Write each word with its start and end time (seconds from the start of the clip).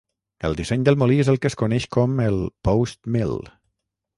El 0.47 0.55
disseny 0.59 0.85
del 0.87 0.95
molí 1.01 1.17
és 1.25 1.29
el 1.35 1.37
que 1.43 1.51
es 1.53 1.57
coneix 1.63 1.85
com 1.99 2.17
el 2.29 2.41
"post 2.69 3.03
mill". 3.17 3.37